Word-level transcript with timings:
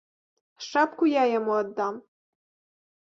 Шапку 0.67 1.09
я 1.09 1.23
яму 1.39 1.53
аддам. 1.63 1.99